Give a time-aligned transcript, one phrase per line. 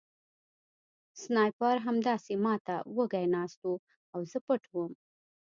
[1.21, 3.73] سنایپر همداسې ما ته وږی ناست و
[4.13, 4.91] او زه پټ وم